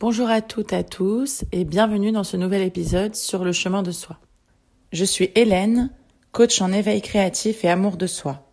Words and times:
Bonjour 0.00 0.28
à 0.28 0.42
toutes 0.42 0.74
et 0.74 0.76
à 0.76 0.84
tous 0.84 1.44
et 1.50 1.64
bienvenue 1.64 2.12
dans 2.12 2.22
ce 2.22 2.36
nouvel 2.36 2.62
épisode 2.62 3.16
sur 3.16 3.42
le 3.42 3.50
chemin 3.50 3.82
de 3.82 3.90
soi. 3.90 4.20
Je 4.92 5.04
suis 5.04 5.32
Hélène, 5.34 5.90
coach 6.30 6.62
en 6.62 6.70
éveil 6.70 7.02
créatif 7.02 7.64
et 7.64 7.68
amour 7.68 7.96
de 7.96 8.06
soi. 8.06 8.48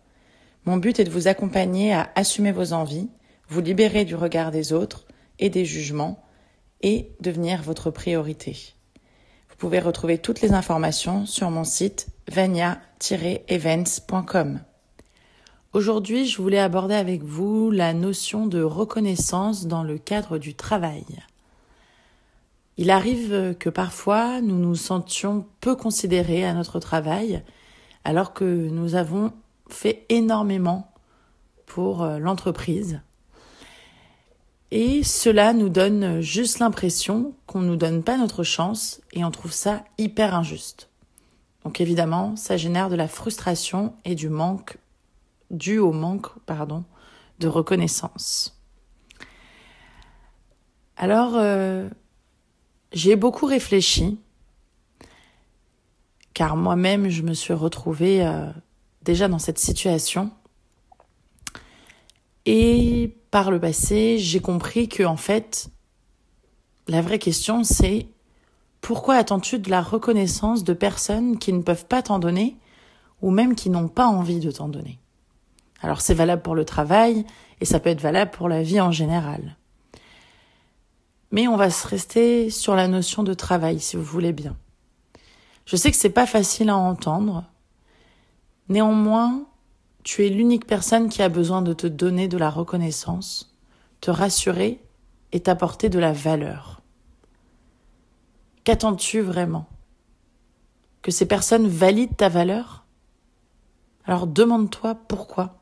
Mon 0.64 0.76
but 0.76 0.98
est 0.98 1.04
de 1.04 1.10
vous 1.10 1.28
accompagner 1.28 1.94
à 1.94 2.10
assumer 2.16 2.50
vos 2.50 2.72
envies, 2.72 3.08
vous 3.48 3.60
libérer 3.60 4.04
du 4.04 4.16
regard 4.16 4.50
des 4.50 4.72
autres 4.72 5.06
et 5.38 5.48
des 5.48 5.64
jugements 5.64 6.20
et 6.80 7.12
devenir 7.20 7.62
votre 7.62 7.92
priorité. 7.92 8.74
Vous 9.48 9.54
pouvez 9.56 9.78
retrouver 9.78 10.18
toutes 10.18 10.40
les 10.40 10.52
informations 10.52 11.26
sur 11.26 11.52
mon 11.52 11.62
site 11.62 12.08
vania-events.com. 12.28 14.62
Aujourd'hui, 15.72 16.26
je 16.26 16.42
voulais 16.42 16.58
aborder 16.58 16.96
avec 16.96 17.22
vous 17.22 17.70
la 17.70 17.94
notion 17.94 18.48
de 18.48 18.62
reconnaissance 18.62 19.68
dans 19.68 19.84
le 19.84 19.96
cadre 19.96 20.38
du 20.38 20.56
travail. 20.56 21.04
Il 22.78 22.90
arrive 22.90 23.56
que 23.58 23.70
parfois 23.70 24.40
nous 24.40 24.58
nous 24.58 24.74
sentions 24.74 25.46
peu 25.60 25.76
considérés 25.76 26.44
à 26.44 26.52
notre 26.52 26.78
travail 26.78 27.42
alors 28.04 28.34
que 28.34 28.44
nous 28.44 28.94
avons 28.94 29.32
fait 29.68 30.04
énormément 30.08 30.92
pour 31.66 32.02
euh, 32.02 32.18
l'entreprise. 32.18 33.00
Et 34.70 35.02
cela 35.02 35.52
nous 35.52 35.68
donne 35.68 36.20
juste 36.20 36.58
l'impression 36.58 37.34
qu'on 37.46 37.60
ne 37.60 37.66
nous 37.66 37.76
donne 37.76 38.02
pas 38.02 38.16
notre 38.16 38.42
chance 38.42 39.00
et 39.12 39.24
on 39.24 39.30
trouve 39.30 39.52
ça 39.52 39.84
hyper 39.98 40.34
injuste. 40.34 40.88
Donc 41.64 41.80
évidemment, 41.80 42.36
ça 42.36 42.56
génère 42.56 42.90
de 42.90 42.96
la 42.96 43.08
frustration 43.08 43.94
et 44.04 44.14
du 44.14 44.28
manque, 44.28 44.78
dû 45.50 45.78
au 45.78 45.92
manque, 45.92 46.28
pardon, 46.46 46.84
de 47.40 47.48
reconnaissance. 47.48 48.56
Alors, 50.96 51.32
euh, 51.34 51.88
j'ai 52.96 53.14
beaucoup 53.14 53.44
réfléchi, 53.44 54.18
car 56.32 56.56
moi-même, 56.56 57.10
je 57.10 57.20
me 57.20 57.34
suis 57.34 57.52
retrouvée 57.52 58.26
euh, 58.26 58.50
déjà 59.02 59.28
dans 59.28 59.38
cette 59.38 59.58
situation. 59.58 60.30
Et 62.46 63.14
par 63.30 63.50
le 63.50 63.60
passé, 63.60 64.16
j'ai 64.18 64.40
compris 64.40 64.88
que, 64.88 65.02
en 65.02 65.18
fait, 65.18 65.68
la 66.88 67.02
vraie 67.02 67.18
question, 67.18 67.64
c'est 67.64 68.08
pourquoi 68.80 69.16
attends-tu 69.16 69.58
de 69.58 69.68
la 69.68 69.82
reconnaissance 69.82 70.64
de 70.64 70.72
personnes 70.72 71.38
qui 71.38 71.52
ne 71.52 71.60
peuvent 71.60 71.86
pas 71.86 72.00
t'en 72.00 72.18
donner 72.18 72.56
ou 73.20 73.30
même 73.30 73.54
qui 73.54 73.68
n'ont 73.68 73.88
pas 73.88 74.06
envie 74.06 74.40
de 74.40 74.50
t'en 74.50 74.68
donner? 74.68 74.98
Alors 75.82 76.00
c'est 76.00 76.14
valable 76.14 76.40
pour 76.40 76.54
le 76.54 76.64
travail 76.64 77.26
et 77.60 77.66
ça 77.66 77.78
peut 77.78 77.90
être 77.90 78.00
valable 78.00 78.30
pour 78.30 78.48
la 78.48 78.62
vie 78.62 78.80
en 78.80 78.90
général. 78.90 79.58
Mais 81.30 81.48
on 81.48 81.56
va 81.56 81.70
se 81.70 81.86
rester 81.86 82.50
sur 82.50 82.76
la 82.76 82.88
notion 82.88 83.22
de 83.22 83.34
travail 83.34 83.80
si 83.80 83.96
vous 83.96 84.02
voulez 84.02 84.32
bien. 84.32 84.56
Je 85.64 85.76
sais 85.76 85.90
que 85.90 85.96
c'est 85.96 86.10
pas 86.10 86.26
facile 86.26 86.70
à 86.70 86.76
entendre. 86.76 87.44
Néanmoins, 88.68 89.46
tu 90.04 90.24
es 90.24 90.28
l'unique 90.28 90.66
personne 90.66 91.08
qui 91.08 91.22
a 91.22 91.28
besoin 91.28 91.62
de 91.62 91.72
te 91.72 91.88
donner 91.88 92.28
de 92.28 92.38
la 92.38 92.50
reconnaissance, 92.50 93.56
te 94.00 94.10
rassurer 94.10 94.80
et 95.32 95.40
t'apporter 95.40 95.88
de 95.88 95.98
la 95.98 96.12
valeur. 96.12 96.80
Qu'attends-tu 98.62 99.20
vraiment? 99.20 99.66
Que 101.02 101.10
ces 101.10 101.26
personnes 101.26 101.66
valident 101.66 102.16
ta 102.16 102.28
valeur? 102.28 102.84
Alors 104.04 104.28
demande-toi 104.28 104.94
pourquoi. 105.08 105.58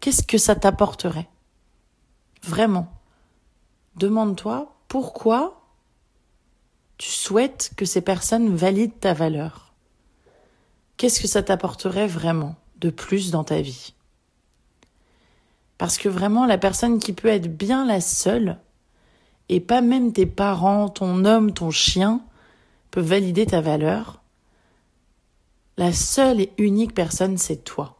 Qu'est-ce 0.00 0.22
que 0.22 0.38
ça 0.38 0.54
t'apporterait? 0.54 1.28
Vraiment. 2.42 2.99
Demande-toi 3.96 4.74
pourquoi 4.88 5.60
tu 6.98 7.08
souhaites 7.08 7.72
que 7.76 7.84
ces 7.84 8.00
personnes 8.00 8.54
valident 8.54 8.98
ta 9.00 9.14
valeur. 9.14 9.72
Qu'est-ce 10.96 11.20
que 11.20 11.28
ça 11.28 11.42
t'apporterait 11.42 12.06
vraiment 12.06 12.56
de 12.76 12.90
plus 12.90 13.30
dans 13.30 13.44
ta 13.44 13.60
vie? 13.62 13.94
Parce 15.78 15.96
que 15.96 16.10
vraiment, 16.10 16.44
la 16.44 16.58
personne 16.58 16.98
qui 16.98 17.14
peut 17.14 17.28
être 17.28 17.56
bien 17.56 17.86
la 17.86 18.02
seule, 18.02 18.58
et 19.48 19.60
pas 19.60 19.80
même 19.80 20.12
tes 20.12 20.26
parents, 20.26 20.90
ton 20.90 21.24
homme, 21.24 21.54
ton 21.54 21.70
chien, 21.70 22.20
peuvent 22.90 23.06
valider 23.06 23.46
ta 23.46 23.62
valeur, 23.62 24.20
la 25.78 25.94
seule 25.94 26.40
et 26.42 26.52
unique 26.58 26.94
personne, 26.94 27.38
c'est 27.38 27.64
toi. 27.64 27.96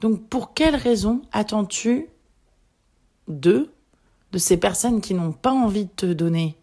Donc 0.00 0.28
pour 0.28 0.52
quelle 0.52 0.74
raison 0.74 1.22
attends-tu 1.30 2.08
d'eux, 3.30 3.72
de 4.32 4.38
ces 4.38 4.56
personnes 4.56 5.00
qui 5.00 5.14
n'ont 5.14 5.32
pas 5.32 5.52
envie 5.52 5.86
de 5.86 5.90
te 5.90 6.06
donner 6.06 6.56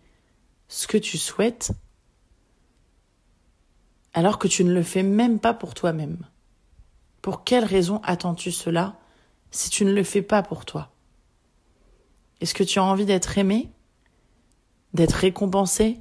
ce 0.67 0.87
que 0.87 0.97
tu 0.97 1.17
souhaites, 1.17 1.71
alors 4.13 4.39
que 4.39 4.47
tu 4.47 4.63
ne 4.63 4.73
le 4.73 4.83
fais 4.83 5.03
même 5.03 5.39
pas 5.39 5.53
pour 5.53 5.73
toi-même. 5.73 6.25
Pour 7.21 7.43
quelle 7.43 7.65
raison 7.65 7.99
attends-tu 8.03 8.51
cela 8.51 8.97
si 9.51 9.69
tu 9.69 9.85
ne 9.85 9.93
le 9.93 10.03
fais 10.03 10.21
pas 10.21 10.43
pour 10.43 10.65
toi? 10.65 10.91
Est-ce 12.41 12.53
que 12.53 12.63
tu 12.63 12.79
as 12.79 12.83
envie 12.83 13.05
d'être 13.05 13.37
aimé 13.37 13.69
D'être 14.93 15.13
récompensé 15.13 15.99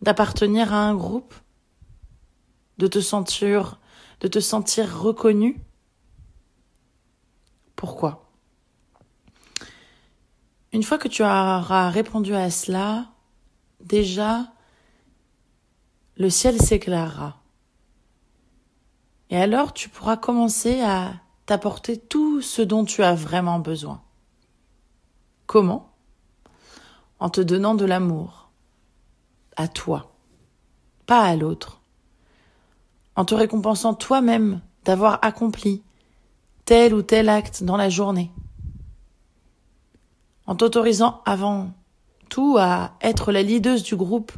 D'appartenir 0.00 0.72
à 0.72 0.78
un 0.78 0.94
groupe 0.94 1.34
De 2.78 2.86
te 2.86 3.00
sentir 3.00 3.78
de 4.20 4.28
te 4.28 4.40
sentir 4.40 4.98
reconnu? 4.98 5.60
Pourquoi? 7.74 8.25
Une 10.76 10.82
fois 10.82 10.98
que 10.98 11.08
tu 11.08 11.22
auras 11.22 11.88
répondu 11.88 12.34
à 12.34 12.50
cela, 12.50 13.06
déjà 13.80 14.44
le 16.18 16.28
ciel 16.28 16.60
s'éclairera. 16.60 17.38
Et 19.30 19.38
alors 19.38 19.72
tu 19.72 19.88
pourras 19.88 20.18
commencer 20.18 20.82
à 20.82 21.14
t'apporter 21.46 21.96
tout 21.96 22.42
ce 22.42 22.60
dont 22.60 22.84
tu 22.84 23.02
as 23.02 23.14
vraiment 23.14 23.58
besoin. 23.58 24.02
Comment? 25.46 25.94
En 27.20 27.30
te 27.30 27.40
donnant 27.40 27.74
de 27.74 27.86
l'amour. 27.86 28.50
À 29.56 29.68
toi. 29.68 30.12
Pas 31.06 31.22
à 31.22 31.36
l'autre. 31.36 31.80
En 33.14 33.24
te 33.24 33.34
récompensant 33.34 33.94
toi-même 33.94 34.60
d'avoir 34.84 35.20
accompli 35.22 35.82
tel 36.66 36.92
ou 36.92 37.00
tel 37.00 37.30
acte 37.30 37.62
dans 37.62 37.78
la 37.78 37.88
journée. 37.88 38.30
En 40.46 40.54
t'autorisant 40.56 41.22
avant 41.24 41.70
tout 42.28 42.56
à 42.58 42.96
être 43.00 43.32
la 43.32 43.42
leaduse 43.42 43.82
du 43.82 43.96
groupe, 43.96 44.32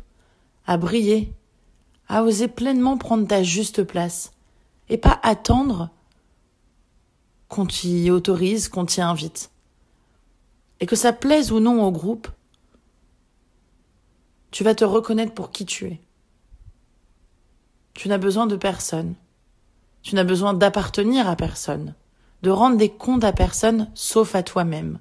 à 0.67 0.77
briller, 0.77 1.33
à 2.09 2.23
oser 2.23 2.49
pleinement 2.49 2.97
prendre 2.97 3.27
ta 3.27 3.43
juste 3.43 3.83
place 3.83 4.33
et 4.89 4.99
pas 4.99 5.19
attendre 5.23 5.91
qu'on 7.49 7.67
t'y 7.67 8.11
autorise, 8.11 8.69
qu'on 8.69 8.87
t'y 8.87 9.01
invite 9.01 9.51
et 10.81 10.87
que 10.87 10.97
ça 10.97 11.13
plaise 11.13 11.53
ou 11.53 11.61
non 11.61 11.85
au 11.85 11.91
groupe, 11.91 12.29
tu 14.51 14.65
vas 14.65 14.75
te 14.75 14.85
reconnaître 14.85 15.35
pour 15.35 15.51
qui 15.51 15.67
tu 15.67 15.87
es. 15.87 16.01
Tu 17.95 18.09
n'as 18.09 18.19
besoin 18.19 18.47
de 18.47 18.57
personne. 18.57 19.15
Tu 20.03 20.15
n'as 20.15 20.25
besoin 20.25 20.55
d'appartenir 20.55 21.29
à 21.29 21.37
personne, 21.37 21.95
de 22.43 22.51
rendre 22.51 22.77
des 22.77 22.89
comptes 22.89 23.25
à 23.25 23.33
personne 23.33 23.91
sauf 23.95 24.35
à 24.35 24.43
toi-même. 24.43 25.01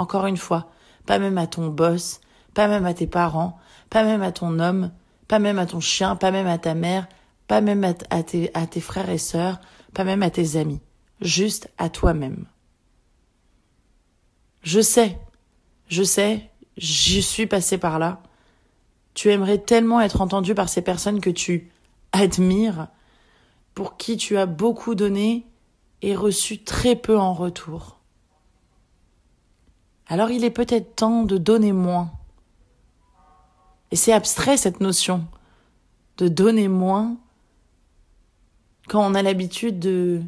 Encore 0.00 0.24
une 0.24 0.38
fois, 0.38 0.70
pas 1.04 1.18
même 1.18 1.36
à 1.36 1.46
ton 1.46 1.66
boss, 1.66 2.22
pas 2.54 2.68
même 2.68 2.86
à 2.86 2.94
tes 2.94 3.06
parents, 3.06 3.58
pas 3.90 4.02
même 4.02 4.22
à 4.22 4.32
ton 4.32 4.58
homme, 4.58 4.92
pas 5.28 5.38
même 5.38 5.58
à 5.58 5.66
ton 5.66 5.80
chien, 5.80 6.16
pas 6.16 6.30
même 6.30 6.46
à 6.46 6.56
ta 6.56 6.74
mère, 6.74 7.06
pas 7.48 7.60
même 7.60 7.84
à, 7.84 8.22
tes, 8.22 8.50
tes 8.70 8.80
frères 8.80 9.10
et 9.10 9.18
sœurs, 9.18 9.60
pas 9.92 10.04
même 10.04 10.22
à 10.22 10.30
tes 10.30 10.56
amis. 10.56 10.80
Juste 11.20 11.68
à 11.76 11.90
toi-même. 11.90 12.46
Je 14.62 14.80
sais, 14.80 15.18
je 15.86 16.02
sais, 16.02 16.48
j'y 16.78 17.20
suis 17.20 17.46
passé 17.46 17.76
par 17.76 17.98
là. 17.98 18.22
Tu 19.12 19.28
aimerais 19.28 19.58
tellement 19.58 20.00
être 20.00 20.22
entendu 20.22 20.54
par 20.54 20.70
ces 20.70 20.80
personnes 20.80 21.20
que 21.20 21.28
tu 21.28 21.70
admires, 22.12 22.88
pour 23.74 23.98
qui 23.98 24.16
tu 24.16 24.38
as 24.38 24.46
beaucoup 24.46 24.94
donné 24.94 25.44
et 26.00 26.16
reçu 26.16 26.64
très 26.64 26.96
peu 26.96 27.18
en 27.18 27.34
retour. 27.34 27.99
Alors 30.10 30.32
il 30.32 30.42
est 30.42 30.50
peut-être 30.50 30.96
temps 30.96 31.22
de 31.22 31.38
donner 31.38 31.72
moins. 31.72 32.10
Et 33.92 33.96
c'est 33.96 34.12
abstrait 34.12 34.56
cette 34.56 34.80
notion 34.80 35.24
de 36.18 36.26
donner 36.26 36.66
moins 36.66 37.16
quand 38.88 39.08
on 39.08 39.14
a 39.14 39.22
l'habitude 39.22 39.78
de 39.78 40.20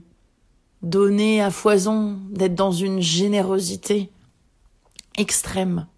donner 0.83 1.43
à 1.43 1.51
foison, 1.51 2.21
d'être 2.31 2.55
dans 2.55 2.71
une 2.71 3.01
générosité 3.01 4.09
extrême. 5.19 5.89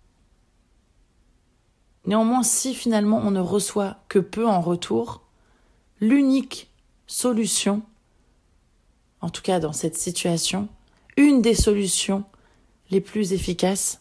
Néanmoins, 2.06 2.42
si 2.42 2.74
finalement 2.74 3.18
on 3.18 3.30
ne 3.30 3.40
reçoit 3.40 3.98
que 4.08 4.18
peu 4.18 4.48
en 4.48 4.62
retour, 4.62 5.20
l'unique 6.00 6.70
solution, 7.06 7.82
en 9.20 9.28
tout 9.28 9.42
cas 9.42 9.60
dans 9.60 9.74
cette 9.74 9.96
situation, 9.96 10.68
une 11.18 11.42
des 11.42 11.54
solutions 11.54 12.24
plus 13.00 13.32
efficaces, 13.32 14.00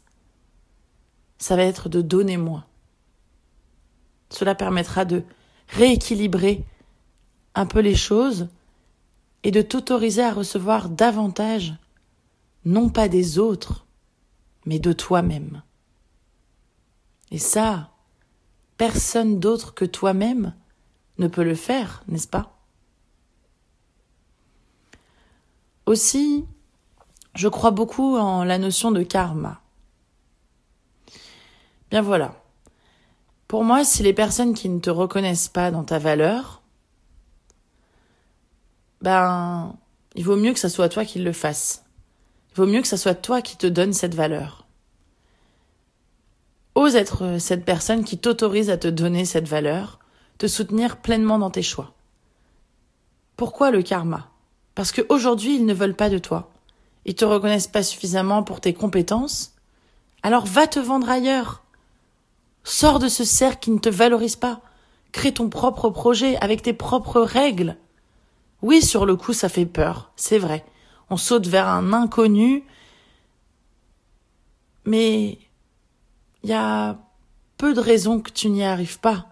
ça 1.38 1.56
va 1.56 1.63
être 1.63 1.90
de 1.90 2.01
donner 2.01 2.38
moins. 2.38 2.66
Cela 4.30 4.56
permettra 4.56 5.06
de 5.06 5.24
rééquilibrer 5.69 6.63
un 7.56 7.66
peu 7.66 7.80
les 7.80 7.95
choses 7.95 8.50
et 9.44 9.51
de 9.51 9.62
t'autoriser 9.62 10.24
à 10.24 10.34
recevoir 10.34 10.90
davantage, 10.90 11.74
non 12.66 12.90
pas 12.90 13.07
des 13.07 13.40
autres, 13.40 13.86
mais 14.66 14.80
de 14.80 14.94
toi-même. 14.94 15.62
Et 17.31 17.38
ça, 17.38 17.92
personne 18.78 19.39
d'autre 19.39 19.74
que 19.74 19.86
toi-même 19.86 20.54
ne 21.18 21.28
peut 21.28 21.44
le 21.44 21.56
faire, 21.56 22.04
n'est-ce 22.07 22.28
pas? 22.28 22.57
Aussi, 25.86 26.46
je 27.33 27.47
crois 27.47 27.71
beaucoup 27.71 28.18
en 28.18 28.44
la 28.44 28.57
notion 28.57 28.91
de 28.91 29.03
karma. 29.03 29.62
Bien 31.89 32.01
voilà. 32.01 32.35
Pour 33.47 33.63
moi, 33.63 33.83
si 33.83 34.03
les 34.03 34.13
personnes 34.13 34.53
qui 34.53 34.69
ne 34.69 34.80
te 34.80 34.89
reconnaissent 34.89 35.47
pas 35.47 35.71
dans 35.71 35.83
ta 35.83 36.00
valeur, 36.00 36.62
ben, 39.01 39.75
il 40.15 40.24
vaut 40.24 40.38
mieux 40.38 40.53
que 40.53 40.59
ce 40.59 40.69
soit 40.69 40.89
toi 40.89 41.06
qui 41.06 41.19
le 41.19 41.33
fasse. 41.33 41.83
Il 42.51 42.57
vaut 42.57 42.65
mieux 42.65 42.81
que 42.81 42.88
ce 42.88 42.97
soit 42.97 43.15
toi 43.15 43.41
qui 43.41 43.57
te 43.57 43.68
donne 43.68 43.94
cette 43.94 44.15
valeur. 44.15 44.65
Ose 46.75 46.95
être 46.95 47.38
cette 47.39 47.65
personne 47.65 48.03
qui 48.03 48.18
t'autorise 48.18 48.69
à 48.69 48.77
te 48.77 48.88
donner 48.88 49.25
cette 49.25 49.47
valeur, 49.47 50.00
te 50.38 50.47
soutenir 50.47 50.97
pleinement 50.97 51.38
dans 51.38 51.51
tes 51.51 51.62
choix. 51.62 51.94
Pourquoi 53.38 53.71
le 53.71 53.83
karma? 53.83 54.29
Parce 54.74 54.91
qu'aujourd'hui, 54.91 55.56
ils 55.56 55.65
ne 55.65 55.74
veulent 55.74 55.95
pas 55.95 56.09
de 56.09 56.18
toi. 56.18 56.52
Ils 57.05 57.15
te 57.15 57.25
reconnaissent 57.25 57.67
pas 57.67 57.83
suffisamment 57.83 58.44
pour 58.44 58.61
tes 58.61 58.73
compétences. 58.73 59.53
Alors 60.21 60.45
va 60.45 60.67
te 60.67 60.79
vendre 60.79 61.09
ailleurs. 61.09 61.63
Sors 62.63 63.00
de 63.00 63.09
ce 63.09 63.25
cercle 63.25 63.59
qui 63.59 63.71
ne 63.71 63.79
te 63.79 63.89
valorise 63.89 64.35
pas. 64.35 64.61
Crée 65.11 65.33
ton 65.33 65.50
propre 65.50 65.89
projet 65.89 66.38
avec 66.38 66.61
tes 66.61 66.73
propres 66.73 67.21
règles. 67.21 67.77
Oui, 68.61 68.81
sur 68.81 69.05
le 69.05 69.15
coup, 69.15 69.33
ça 69.33 69.50
fait 69.50 69.65
peur, 69.65 70.11
c'est 70.15 70.38
vrai. 70.38 70.65
On 71.09 71.17
saute 71.17 71.47
vers 71.47 71.67
un 71.67 71.91
inconnu, 71.91 72.63
mais 74.85 75.38
il 76.44 76.50
y 76.50 76.53
a 76.53 76.97
peu 77.57 77.73
de 77.73 77.81
raisons 77.81 78.21
que 78.21 78.31
tu 78.31 78.50
n'y 78.50 78.63
arrives 78.63 79.00
pas 79.00 79.27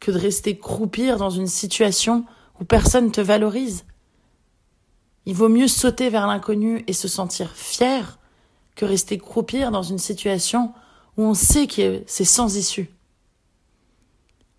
que 0.00 0.10
de 0.10 0.18
rester 0.18 0.58
croupir 0.58 1.16
dans 1.16 1.30
une 1.30 1.46
situation 1.46 2.24
où 2.60 2.64
personne 2.64 3.10
te 3.10 3.20
valorise. 3.20 3.84
Il 5.26 5.34
vaut 5.34 5.48
mieux 5.48 5.68
sauter 5.68 6.08
vers 6.08 6.26
l'inconnu 6.26 6.84
et 6.86 6.92
se 6.92 7.08
sentir 7.08 7.50
fier 7.50 8.18
que 8.76 8.84
rester 8.84 9.18
croupir 9.18 9.72
dans 9.72 9.82
une 9.82 9.98
situation 9.98 10.72
où 11.16 11.24
on 11.24 11.34
sait 11.34 11.66
que 11.66 12.02
c'est 12.06 12.24
sans 12.24 12.56
issue. 12.56 12.88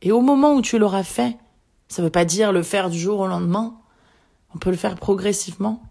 Et 0.01 0.11
au 0.11 0.21
moment 0.21 0.53
où 0.53 0.61
tu 0.61 0.77
l'auras 0.77 1.03
fait, 1.03 1.37
ça 1.87 2.01
ne 2.01 2.07
veut 2.07 2.11
pas 2.11 2.25
dire 2.25 2.51
le 2.51 2.63
faire 2.63 2.89
du 2.89 2.99
jour 2.99 3.21
au 3.21 3.27
lendemain, 3.27 3.77
on 4.53 4.57
peut 4.57 4.69
le 4.69 4.77
faire 4.77 4.95
progressivement, 4.95 5.81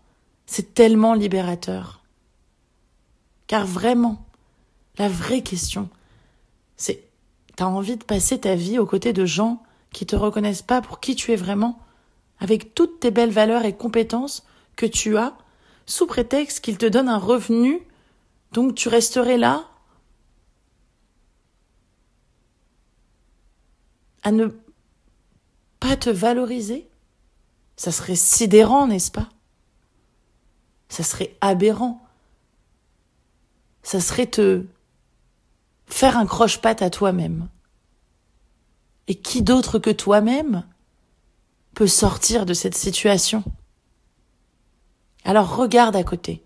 c'est 0.45 0.75
tellement 0.75 1.15
libérateur. 1.15 2.03
Car 3.47 3.67
vraiment, 3.67 4.25
la 4.99 5.09
vraie 5.09 5.43
question, 5.43 5.89
c'est 6.77 7.05
t'as 7.57 7.67
envie 7.67 7.97
de 7.97 8.05
passer 8.05 8.39
ta 8.39 8.55
vie 8.55 8.79
aux 8.79 8.85
côtés 8.85 9.15
de 9.15 9.25
gens 9.25 9.63
qui 9.93 10.05
te 10.05 10.15
reconnaissent 10.15 10.63
pas 10.63 10.83
pour 10.83 11.01
qui 11.01 11.17
tu 11.17 11.33
es 11.33 11.37
vraiment, 11.37 11.79
avec 12.39 12.75
toutes 12.75 13.01
tes 13.01 13.11
belles 13.11 13.31
valeurs 13.31 13.65
et 13.65 13.75
compétences 13.75 14.45
que 14.77 14.87
tu 14.87 15.17
as, 15.17 15.37
sous 15.87 16.07
prétexte 16.07 16.61
qu'ils 16.61 16.79
te 16.79 16.87
donnent 16.87 17.09
un 17.09 17.19
revenu, 17.19 17.81
donc 18.53 18.75
tu 18.75 18.89
resterais 18.89 19.39
là 19.39 19.69
à 24.23 24.33
ne 24.33 24.49
pas 25.81 25.97
te 25.97 26.11
valoriser? 26.11 26.89
Ça 27.77 27.93
serait 27.93 28.17
sidérant, 28.17 28.87
n'est-ce 28.87 29.11
pas? 29.11 29.29
Ça 30.89 31.03
serait 31.03 31.37
aberrant. 31.41 32.03
Ça 33.83 34.01
serait 34.01 34.27
te 34.27 34.65
faire 35.87 36.17
un 36.17 36.27
croche-patte 36.27 36.83
à 36.83 36.91
toi-même. 36.91 37.49
Et 39.09 39.15
qui 39.15 39.43
d'autre 39.43 39.79
que 39.79 39.91
toi-même 39.91 40.67
peut 41.75 41.87
sortir 41.87 42.47
de 42.47 42.55
cette 42.55 42.75
situation? 42.75 43.45
Alors 45.29 45.57
regarde 45.57 45.97
à 45.97 46.05
côté, 46.05 46.45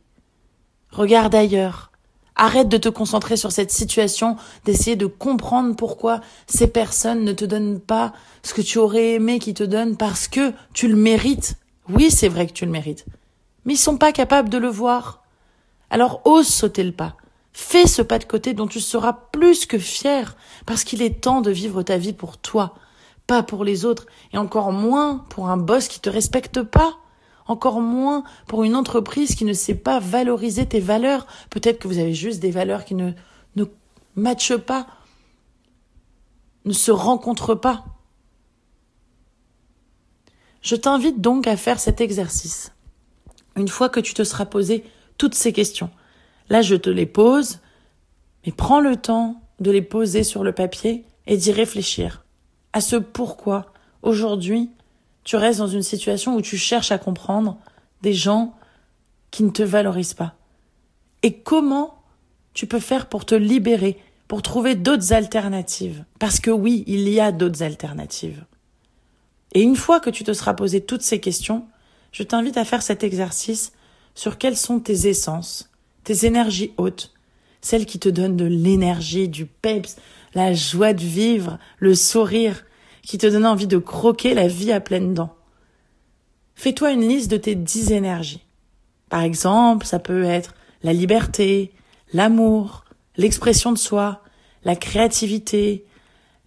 regarde 0.90 1.34
ailleurs, 1.34 1.90
arrête 2.34 2.70
de 2.70 2.78
te 2.78 2.88
concentrer 2.88 3.36
sur 3.36 3.52
cette 3.52 3.70
situation, 3.70 4.36
d'essayer 4.64 4.96
de 4.96 5.04
comprendre 5.04 5.76
pourquoi 5.76 6.22
ces 6.46 6.66
personnes 6.66 7.22
ne 7.22 7.34
te 7.34 7.44
donnent 7.44 7.78
pas 7.78 8.14
ce 8.42 8.54
que 8.54 8.62
tu 8.62 8.78
aurais 8.78 9.12
aimé 9.12 9.38
qu'ils 9.38 9.52
te 9.52 9.64
donnent 9.64 9.98
parce 9.98 10.28
que 10.28 10.54
tu 10.72 10.88
le 10.88 10.96
mérites. 10.96 11.56
Oui, 11.90 12.10
c'est 12.10 12.28
vrai 12.28 12.46
que 12.46 12.54
tu 12.54 12.64
le 12.64 12.70
mérites, 12.70 13.04
mais 13.66 13.74
ils 13.74 13.76
sont 13.76 13.98
pas 13.98 14.12
capables 14.12 14.48
de 14.48 14.56
le 14.56 14.68
voir. 14.68 15.24
Alors 15.90 16.22
ose 16.24 16.48
sauter 16.48 16.82
le 16.82 16.92
pas. 16.92 17.18
Fais 17.52 17.86
ce 17.86 18.00
pas 18.00 18.18
de 18.18 18.24
côté 18.24 18.54
dont 18.54 18.66
tu 18.66 18.80
seras 18.80 19.12
plus 19.12 19.66
que 19.66 19.78
fier, 19.78 20.36
parce 20.64 20.84
qu'il 20.84 21.02
est 21.02 21.20
temps 21.20 21.42
de 21.42 21.50
vivre 21.50 21.82
ta 21.82 21.98
vie 21.98 22.14
pour 22.14 22.38
toi, 22.38 22.76
pas 23.26 23.42
pour 23.42 23.62
les 23.62 23.84
autres, 23.84 24.06
et 24.32 24.38
encore 24.38 24.72
moins 24.72 25.26
pour 25.28 25.50
un 25.50 25.58
boss 25.58 25.86
qui 25.88 26.00
te 26.00 26.08
respecte 26.08 26.62
pas, 26.62 26.96
encore 27.50 27.80
moins 27.80 28.24
pour 28.46 28.64
une 28.64 28.76
entreprise 28.76 29.34
qui 29.34 29.44
ne 29.44 29.52
sait 29.52 29.74
pas 29.74 29.98
valoriser 30.00 30.66
tes 30.66 30.80
valeurs. 30.80 31.26
Peut-être 31.50 31.78
que 31.78 31.88
vous 31.88 31.98
avez 31.98 32.14
juste 32.14 32.40
des 32.40 32.50
valeurs 32.50 32.84
qui 32.84 32.94
ne, 32.94 33.12
ne 33.56 33.64
matchent 34.16 34.56
pas, 34.56 34.86
ne 36.64 36.72
se 36.72 36.90
rencontrent 36.90 37.54
pas. 37.54 37.84
Je 40.62 40.76
t'invite 40.76 41.20
donc 41.20 41.46
à 41.46 41.56
faire 41.56 41.80
cet 41.80 42.00
exercice. 42.00 42.72
Une 43.56 43.68
fois 43.68 43.88
que 43.88 44.00
tu 44.00 44.14
te 44.14 44.24
seras 44.24 44.46
posé 44.46 44.84
toutes 45.18 45.34
ces 45.34 45.52
questions, 45.52 45.90
Là, 46.50 46.62
je 46.62 46.74
te 46.74 46.90
les 46.90 47.06
pose, 47.06 47.60
mais 48.44 48.52
prends 48.52 48.80
le 48.80 48.96
temps 48.96 49.40
de 49.60 49.70
les 49.70 49.82
poser 49.82 50.24
sur 50.24 50.42
le 50.42 50.52
papier 50.52 51.04
et 51.26 51.36
d'y 51.36 51.52
réfléchir 51.52 52.24
à 52.72 52.80
ce 52.80 52.96
pourquoi 52.96 53.66
aujourd'hui 54.02 54.70
tu 55.30 55.36
restes 55.36 55.60
dans 55.60 55.68
une 55.68 55.84
situation 55.84 56.34
où 56.34 56.42
tu 56.42 56.56
cherches 56.56 56.90
à 56.90 56.98
comprendre 56.98 57.56
des 58.02 58.12
gens 58.12 58.52
qui 59.30 59.44
ne 59.44 59.50
te 59.50 59.62
valorisent 59.62 60.12
pas. 60.12 60.34
Et 61.22 61.34
comment 61.34 62.02
tu 62.52 62.66
peux 62.66 62.80
faire 62.80 63.08
pour 63.08 63.24
te 63.24 63.36
libérer, 63.36 63.96
pour 64.26 64.42
trouver 64.42 64.74
d'autres 64.74 65.12
alternatives? 65.12 66.04
Parce 66.18 66.40
que 66.40 66.50
oui, 66.50 66.82
il 66.88 67.08
y 67.08 67.20
a 67.20 67.30
d'autres 67.30 67.62
alternatives. 67.62 68.44
Et 69.52 69.62
une 69.62 69.76
fois 69.76 70.00
que 70.00 70.10
tu 70.10 70.24
te 70.24 70.32
seras 70.32 70.54
posé 70.54 70.80
toutes 70.80 71.02
ces 71.02 71.20
questions, 71.20 71.64
je 72.10 72.24
t'invite 72.24 72.56
à 72.56 72.64
faire 72.64 72.82
cet 72.82 73.04
exercice 73.04 73.70
sur 74.16 74.36
quelles 74.36 74.56
sont 74.56 74.80
tes 74.80 75.06
essences, 75.06 75.70
tes 76.02 76.26
énergies 76.26 76.72
hautes, 76.76 77.14
celles 77.60 77.86
qui 77.86 78.00
te 78.00 78.08
donnent 78.08 78.36
de 78.36 78.46
l'énergie, 78.46 79.28
du 79.28 79.46
peps, 79.46 79.94
la 80.34 80.54
joie 80.54 80.92
de 80.92 81.04
vivre, 81.04 81.60
le 81.78 81.94
sourire, 81.94 82.64
qui 83.02 83.18
te 83.18 83.26
donnent 83.26 83.46
envie 83.46 83.66
de 83.66 83.78
croquer 83.78 84.34
la 84.34 84.48
vie 84.48 84.72
à 84.72 84.80
pleines 84.80 85.14
dents. 85.14 85.34
Fais-toi 86.54 86.92
une 86.92 87.08
liste 87.08 87.30
de 87.30 87.36
tes 87.36 87.54
dix 87.54 87.92
énergies. 87.92 88.44
Par 89.08 89.22
exemple, 89.22 89.86
ça 89.86 89.98
peut 89.98 90.24
être 90.24 90.54
la 90.82 90.92
liberté, 90.92 91.72
l'amour, 92.12 92.84
l'expression 93.16 93.72
de 93.72 93.78
soi, 93.78 94.22
la 94.64 94.76
créativité, 94.76 95.84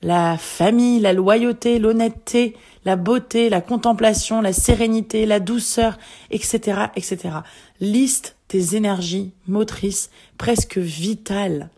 la 0.03 0.38
famille, 0.38 1.00
la 1.00 1.13
loyauté, 1.13 1.79
l'honnêteté, 1.79 2.55
la 2.86 2.95
beauté, 2.95 3.50
la 3.50 3.62
contemplation, 3.62 4.41
la 4.41 4.53
sérénité, 4.53 5.25
la 5.25 5.39
douceur, 5.39 5.98
etc., 6.29 6.88
etc. 6.95 7.38
Liste 7.79 8.36
tes 8.48 8.75
énergies 8.75 9.31
motrices 9.48 10.10
presque 10.38 10.77
vitales. 10.77 11.69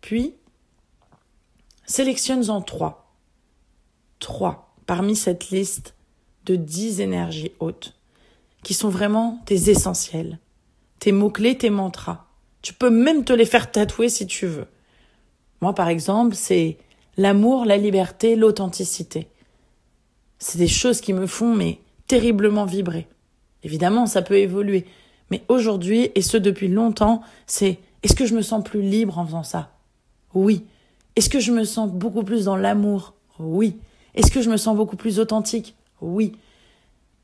Puis, 0.00 0.34
sélectionne-en 1.84 2.62
trois. 2.62 3.05
Trois 4.18 4.74
parmi 4.86 5.16
cette 5.16 5.50
liste 5.50 5.94
de 6.44 6.56
dix 6.56 7.00
énergies 7.00 7.52
hautes, 7.58 7.94
qui 8.62 8.74
sont 8.74 8.88
vraiment 8.88 9.40
tes 9.46 9.70
essentiels, 9.70 10.38
tes 11.00 11.12
mots-clés, 11.12 11.58
tes 11.58 11.70
mantras. 11.70 12.26
Tu 12.62 12.72
peux 12.72 12.90
même 12.90 13.24
te 13.24 13.32
les 13.32 13.44
faire 13.44 13.70
tatouer 13.70 14.08
si 14.08 14.26
tu 14.26 14.46
veux. 14.46 14.66
Moi, 15.60 15.74
par 15.74 15.88
exemple, 15.88 16.34
c'est 16.34 16.78
l'amour, 17.16 17.64
la 17.64 17.76
liberté, 17.76 18.36
l'authenticité. 18.36 19.28
C'est 20.38 20.58
des 20.58 20.68
choses 20.68 21.00
qui 21.00 21.12
me 21.12 21.26
font, 21.26 21.54
mais 21.54 21.80
terriblement 22.06 22.64
vibrer. 22.64 23.08
Évidemment, 23.62 24.06
ça 24.06 24.22
peut 24.22 24.38
évoluer. 24.38 24.86
Mais 25.30 25.42
aujourd'hui, 25.48 26.10
et 26.14 26.22
ce 26.22 26.36
depuis 26.36 26.68
longtemps, 26.68 27.22
c'est 27.46 27.78
est-ce 28.02 28.14
que 28.14 28.26
je 28.26 28.34
me 28.34 28.42
sens 28.42 28.62
plus 28.62 28.82
libre 28.82 29.18
en 29.18 29.26
faisant 29.26 29.42
ça? 29.42 29.76
Oui. 30.34 30.66
Est-ce 31.16 31.30
que 31.30 31.40
je 31.40 31.52
me 31.52 31.64
sens 31.64 31.90
beaucoup 31.90 32.22
plus 32.22 32.44
dans 32.44 32.56
l'amour? 32.56 33.14
Oui. 33.38 33.78
Est-ce 34.16 34.30
que 34.30 34.40
je 34.40 34.50
me 34.50 34.56
sens 34.56 34.76
beaucoup 34.76 34.96
plus 34.96 35.18
authentique? 35.20 35.76
Oui. 36.00 36.32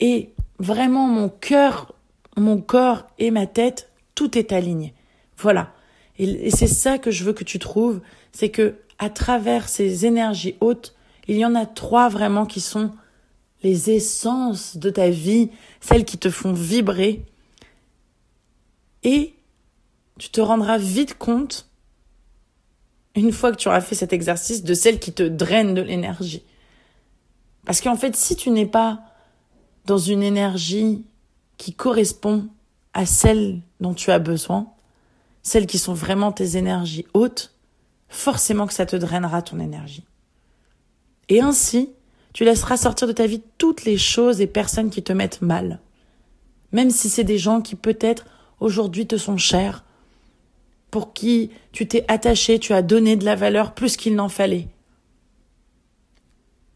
Et 0.01 0.31
vraiment, 0.59 1.07
mon 1.07 1.29
cœur, 1.29 1.95
mon 2.37 2.61
corps 2.61 3.07
et 3.19 3.31
ma 3.31 3.47
tête, 3.47 3.91
tout 4.15 4.37
est 4.39 4.53
aligné. 4.53 4.95
Voilà. 5.39 5.73
Et, 6.19 6.51
c'est 6.51 6.69
ça 6.69 6.99
que 6.99 7.11
je 7.11 7.25
veux 7.25 7.33
que 7.33 7.45
tu 7.45 7.59
trouves, 7.59 8.01
c'est 8.33 8.51
que 8.51 8.77
à 8.99 9.11
travers 9.11 9.69
ces 9.69 10.07
énergies 10.07 10.57
hautes, 10.61 10.95
il 11.27 11.37
y 11.37 11.45
en 11.45 11.55
a 11.55 11.67
trois 11.67 12.09
vraiment 12.09 12.47
qui 12.47 12.61
sont 12.61 12.93
les 13.63 13.91
essences 13.91 14.77
de 14.77 14.91
ta 14.91 15.09
vie, 15.09 15.51
celles 15.81 16.05
qui 16.05 16.19
te 16.19 16.31
font 16.31 16.53
vibrer. 16.53 17.25
Et 19.03 19.35
tu 20.19 20.29
te 20.31 20.41
rendras 20.41 20.79
vite 20.79 21.17
compte, 21.17 21.69
une 23.15 23.33
fois 23.33 23.53
que 23.53 23.57
tu 23.57 23.69
auras 23.69 23.81
fait 23.81 23.95
cet 23.95 24.13
exercice, 24.13 24.63
de 24.63 24.75
celles 24.75 24.99
qui 24.99 25.13
te 25.13 25.23
drainent 25.23 25.75
de 25.75 25.83
l'énergie. 25.83 26.43
Parce 27.65 27.81
qu'en 27.81 27.97
fait, 27.97 28.17
si 28.17 28.37
tu 28.37 28.51
n'es 28.51 28.67
pas 28.67 29.01
dans 29.87 29.99
une 29.99 30.23
énergie 30.23 31.05
qui 31.57 31.75
correspond 31.75 32.49
à 32.95 33.07
celle 33.07 33.61
dont 33.81 33.95
tu 33.95 34.11
as 34.11 34.19
besoin, 34.19 34.69
celles 35.43 35.67
qui 35.67 35.79
sont 35.79 35.95
vraiment 35.95 36.33
tes 36.33 36.57
énergies 36.57 37.07
hautes, 37.15 37.55
forcément 38.09 38.67
que 38.67 38.75
ça 38.75 38.87
te 38.87 38.97
drainera 38.97 39.43
ton 39.43 39.59
énergie. 39.59 40.05
Et 41.29 41.41
ainsi, 41.41 41.91
tu 42.33 42.45
laisseras 42.45 42.77
sortir 42.77 43.09
de 43.09 43.13
ta 43.13 43.27
vie 43.27 43.43
toutes 43.59 43.85
les 43.85 43.99
choses 43.99 44.41
et 44.41 44.47
personnes 44.47 44.91
qui 44.91 45.03
te 45.03 45.13
mettent 45.13 45.43
mal. 45.43 45.81
Même 46.73 46.91
si 46.91 47.09
c'est 47.09 47.25
des 47.25 47.39
gens 47.39 47.61
qui 47.61 47.75
peut-être 47.75 48.27
aujourd'hui 48.61 49.07
te 49.07 49.17
sont 49.17 49.37
chers, 49.37 49.85
pour 50.91 51.13
qui 51.15 51.51
tu 51.73 51.89
t'es 51.89 52.05
attaché, 52.09 52.59
tu 52.59 52.73
as 52.75 52.83
donné 52.83 53.17
de 53.17 53.25
la 53.25 53.35
valeur 53.35 53.73
plus 53.73 53.97
qu'il 53.97 54.15
n'en 54.15 54.29
fallait. 54.29 54.69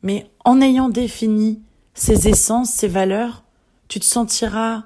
Mais 0.06 0.30
en 0.44 0.60
ayant 0.60 0.88
défini 0.88 1.60
ces 1.92 2.28
essences, 2.28 2.70
ces 2.70 2.86
valeurs, 2.86 3.42
tu 3.88 3.98
te 3.98 4.04
sentiras 4.04 4.84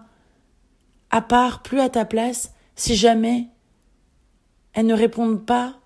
à 1.10 1.20
part, 1.20 1.62
plus 1.62 1.78
à 1.78 1.90
ta 1.90 2.06
place, 2.06 2.54
si 2.74 2.96
jamais 2.96 3.48
elles 4.72 4.86
ne 4.86 4.94
répondent 4.94 5.44
pas 5.44 5.78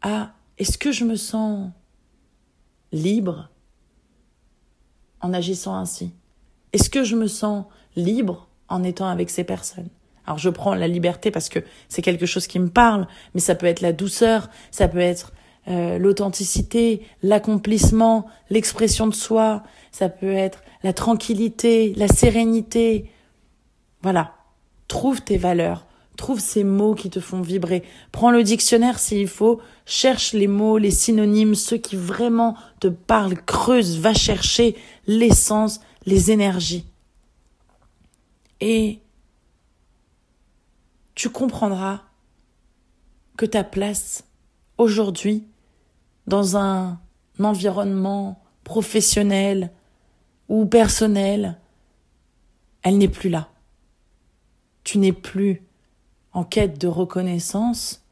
à 0.00 0.32
est-ce 0.58 0.78
que 0.78 0.90
je 0.90 1.04
me 1.04 1.14
sens 1.14 1.70
libre 2.90 3.50
en 5.20 5.32
agissant 5.32 5.76
ainsi? 5.76 6.10
Est-ce 6.72 6.90
que 6.90 7.04
je 7.04 7.14
me 7.14 7.28
sens 7.28 7.66
libre 7.94 8.48
en 8.68 8.82
étant 8.82 9.06
avec 9.06 9.30
ces 9.30 9.44
personnes? 9.44 9.90
Alors 10.26 10.38
je 10.38 10.50
prends 10.50 10.74
la 10.74 10.88
liberté 10.88 11.30
parce 11.30 11.48
que 11.48 11.60
c'est 11.88 12.02
quelque 12.02 12.26
chose 12.26 12.48
qui 12.48 12.58
me 12.58 12.68
parle, 12.68 13.06
mais 13.34 13.40
ça 13.40 13.54
peut 13.54 13.66
être 13.66 13.80
la 13.80 13.92
douceur, 13.92 14.50
ça 14.72 14.88
peut 14.88 14.98
être 14.98 15.32
euh, 15.68 15.98
l'authenticité, 15.98 17.02
l'accomplissement, 17.22 18.26
l'expression 18.50 19.06
de 19.06 19.14
soi, 19.14 19.62
ça 19.92 20.08
peut 20.08 20.32
être 20.32 20.62
la 20.82 20.92
tranquillité, 20.92 21.94
la 21.96 22.08
sérénité. 22.08 23.10
Voilà, 24.02 24.34
trouve 24.88 25.22
tes 25.22 25.38
valeurs, 25.38 25.86
trouve 26.16 26.40
ces 26.40 26.64
mots 26.64 26.96
qui 26.96 27.10
te 27.10 27.20
font 27.20 27.42
vibrer. 27.42 27.84
Prends 28.10 28.32
le 28.32 28.42
dictionnaire 28.42 28.98
s'il 28.98 29.28
faut, 29.28 29.60
cherche 29.86 30.32
les 30.32 30.48
mots, 30.48 30.78
les 30.78 30.90
synonymes, 30.90 31.54
ceux 31.54 31.78
qui 31.78 31.94
vraiment 31.94 32.56
te 32.80 32.88
parlent, 32.88 33.40
creuse, 33.44 33.98
va 33.98 34.14
chercher 34.14 34.76
l'essence, 35.06 35.80
les 36.06 36.32
énergies. 36.32 36.86
Et 38.60 38.98
tu 41.14 41.30
comprendras 41.30 42.00
que 43.36 43.46
ta 43.46 43.62
place 43.62 44.24
aujourd'hui 44.76 45.44
dans 46.26 46.56
un 46.56 47.00
environnement 47.38 48.42
professionnel 48.64 49.70
ou 50.48 50.66
personnel, 50.66 51.58
elle 52.82 52.98
n'est 52.98 53.08
plus 53.08 53.30
là. 53.30 53.48
Tu 54.84 54.98
n'es 54.98 55.12
plus 55.12 55.62
en 56.32 56.44
quête 56.44 56.78
de 56.78 56.88
reconnaissance, 56.88 58.04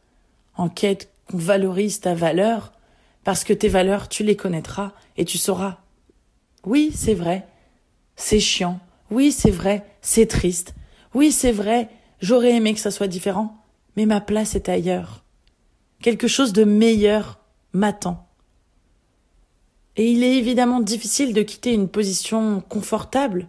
en 0.56 0.68
quête 0.68 1.12
qu'on 1.26 1.38
valorise 1.38 2.00
ta 2.00 2.14
valeur, 2.14 2.72
parce 3.24 3.44
que 3.44 3.52
tes 3.52 3.68
valeurs, 3.68 4.08
tu 4.08 4.24
les 4.24 4.36
connaîtras 4.36 4.92
et 5.16 5.24
tu 5.24 5.38
sauras. 5.38 5.78
Oui, 6.64 6.92
c'est 6.94 7.14
vrai, 7.14 7.46
c'est 8.16 8.40
chiant. 8.40 8.80
Oui, 9.10 9.32
c'est 9.32 9.50
vrai, 9.50 9.84
c'est 10.02 10.26
triste. 10.26 10.74
Oui, 11.14 11.32
c'est 11.32 11.52
vrai, 11.52 11.88
j'aurais 12.20 12.52
aimé 12.52 12.74
que 12.74 12.80
ça 12.80 12.90
soit 12.90 13.08
différent, 13.08 13.56
mais 13.96 14.06
ma 14.06 14.20
place 14.20 14.54
est 14.54 14.68
ailleurs. 14.68 15.24
Quelque 16.00 16.28
chose 16.28 16.52
de 16.52 16.64
meilleur 16.64 17.39
m'attend. 17.72 18.26
Et 19.96 20.10
il 20.10 20.22
est 20.22 20.36
évidemment 20.36 20.80
difficile 20.80 21.34
de 21.34 21.42
quitter 21.42 21.72
une 21.72 21.88
position 21.88 22.60
confortable, 22.60 23.48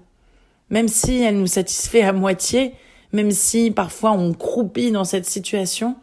même 0.69 0.87
si 0.87 1.21
elle 1.21 1.39
nous 1.39 1.47
satisfait 1.47 2.01
à 2.01 2.13
moitié, 2.13 2.73
même 3.13 3.31
si 3.31 3.71
parfois 3.71 4.11
on 4.11 4.33
croupit 4.33 4.91
dans 4.91 5.03
cette 5.03 5.25
situation, 5.25 5.95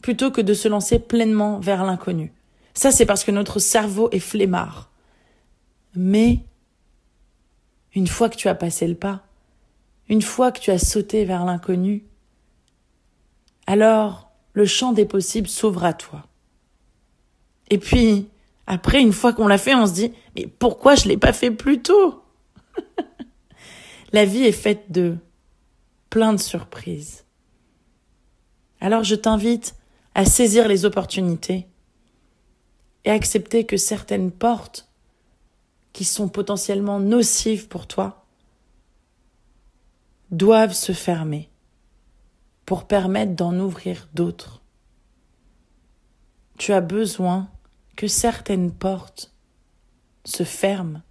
plutôt 0.00 0.30
que 0.30 0.40
de 0.40 0.54
se 0.54 0.68
lancer 0.68 0.98
pleinement 0.98 1.58
vers 1.60 1.84
l'inconnu. 1.84 2.32
Ça, 2.74 2.90
c'est 2.90 3.06
parce 3.06 3.24
que 3.24 3.30
notre 3.30 3.58
cerveau 3.58 4.08
est 4.10 4.18
flemmard. 4.18 4.90
Mais, 5.94 6.40
une 7.94 8.08
fois 8.08 8.28
que 8.28 8.36
tu 8.36 8.48
as 8.48 8.54
passé 8.54 8.86
le 8.86 8.96
pas, 8.96 9.22
une 10.08 10.22
fois 10.22 10.52
que 10.52 10.60
tu 10.60 10.70
as 10.70 10.78
sauté 10.78 11.24
vers 11.24 11.44
l'inconnu, 11.44 12.04
alors 13.66 14.30
le 14.52 14.66
champ 14.66 14.92
des 14.92 15.06
possibles 15.06 15.48
s'ouvre 15.48 15.84
à 15.84 15.92
toi. 15.92 16.26
Et 17.70 17.78
puis, 17.78 18.28
après, 18.66 19.00
une 19.00 19.12
fois 19.12 19.32
qu'on 19.32 19.46
l'a 19.46 19.58
fait, 19.58 19.74
on 19.74 19.86
se 19.86 19.92
dit, 19.92 20.12
mais 20.36 20.46
pourquoi 20.46 20.94
je 20.94 21.08
l'ai 21.08 21.16
pas 21.16 21.32
fait 21.32 21.50
plus 21.50 21.82
tôt? 21.82 22.22
La 24.12 24.24
vie 24.24 24.44
est 24.44 24.52
faite 24.52 24.90
de 24.90 25.16
plein 26.10 26.32
de 26.32 26.40
surprises. 26.40 27.24
Alors 28.80 29.02
je 29.02 29.14
t'invite 29.14 29.74
à 30.14 30.24
saisir 30.24 30.68
les 30.68 30.84
opportunités 30.84 31.66
et 33.04 33.10
accepter 33.10 33.64
que 33.64 33.76
certaines 33.76 34.30
portes 34.30 34.88
qui 35.92 36.04
sont 36.04 36.28
potentiellement 36.28 37.00
nocives 37.00 37.66
pour 37.66 37.86
toi 37.86 38.26
doivent 40.30 40.74
se 40.74 40.92
fermer 40.92 41.50
pour 42.66 42.86
permettre 42.86 43.34
d'en 43.34 43.58
ouvrir 43.58 44.08
d'autres. 44.14 44.63
Tu 46.58 46.72
as 46.72 46.80
besoin 46.80 47.48
que 47.96 48.06
certaines 48.06 48.72
portes 48.72 49.32
se 50.24 50.44
ferment 50.44 51.02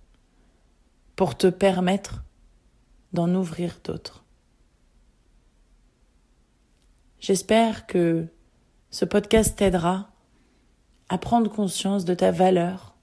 pour 1.15 1.37
te 1.37 1.47
permettre 1.47 2.23
d'en 3.11 3.33
ouvrir 3.35 3.79
d'autres. 3.83 4.23
J'espère 7.19 7.87
que 7.87 8.27
ce 8.89 9.05
podcast 9.05 9.57
t'aidera 9.57 10.09
à 11.09 11.17
prendre 11.17 11.49
conscience 11.49 12.05
de 12.05 12.13
ta 12.13 12.31
valeur, 12.31 12.95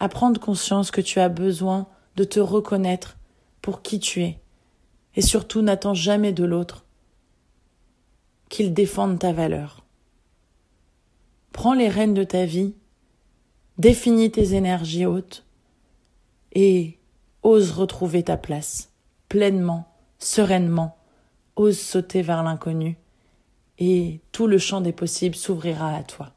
à 0.00 0.08
prendre 0.08 0.40
conscience 0.40 0.90
que 0.90 1.00
tu 1.00 1.20
as 1.20 1.28
besoin 1.28 1.86
de 2.16 2.24
te 2.24 2.40
reconnaître 2.40 3.16
pour 3.62 3.82
qui 3.82 4.00
tu 4.00 4.22
es, 4.22 4.40
et 5.14 5.22
surtout 5.22 5.62
n'attends 5.62 5.94
jamais 5.94 6.32
de 6.32 6.44
l'autre 6.44 6.84
qu'il 8.48 8.74
défende 8.74 9.18
ta 9.18 9.32
valeur. 9.32 9.83
Prends 11.54 11.72
les 11.72 11.88
rênes 11.88 12.14
de 12.14 12.24
ta 12.24 12.44
vie 12.44 12.74
Définis 13.78 14.32
tes 14.32 14.54
énergies 14.54 15.06
hautes 15.06 15.46
et 16.52 16.98
ose 17.44 17.70
retrouver 17.70 18.24
ta 18.24 18.36
place 18.36 18.90
pleinement, 19.28 19.88
sereinement, 20.18 20.96
ose 21.54 21.78
sauter 21.78 22.22
vers 22.22 22.42
l'inconnu 22.42 22.98
et 23.78 24.20
tout 24.32 24.48
le 24.48 24.58
champ 24.58 24.80
des 24.80 24.92
possibles 24.92 25.36
s'ouvrira 25.36 25.94
à 25.94 26.02
toi. 26.02 26.32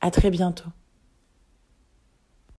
À 0.00 0.10
très 0.10 0.30
bientôt. 0.30 0.70